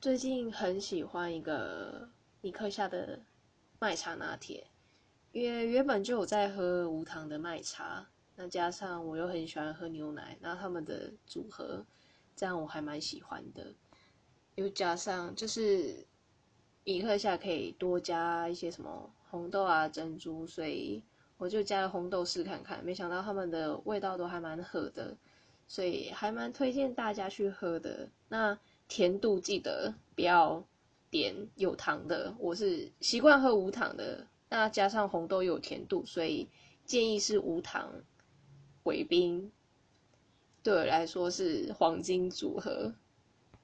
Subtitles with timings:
[0.00, 2.08] 最近很喜欢一个
[2.42, 3.18] 尼克夏的
[3.80, 4.68] 麦茶拿铁，
[5.32, 8.06] 因为原本就有在喝无糖的麦茶，
[8.36, 11.84] 那加上我又很喜欢喝牛奶，然后他们的组合，
[12.36, 13.74] 这样我还蛮喜欢的。
[14.54, 16.06] 又加上就是
[16.84, 21.02] 尼克夏可以多加一些什么红豆啊、珍珠，所以
[21.38, 25.16] 我就加了红豆试看看，没想到他们的味道都还蛮合的。
[25.66, 28.08] 所以还蛮推荐大家去喝的。
[28.28, 28.58] 那
[28.88, 30.64] 甜度记得不要
[31.10, 34.26] 点有糖的，我是习惯喝无糖的。
[34.48, 36.48] 那加上红豆有甜度，所以
[36.84, 37.92] 建议是无糖，
[38.84, 39.52] 尾冰
[40.62, 42.94] 对我来说是黄金组合。